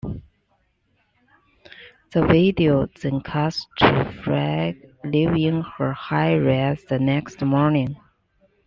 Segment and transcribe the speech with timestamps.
[2.11, 7.95] The video then cuts to Frey leaving her high-rise the next morning.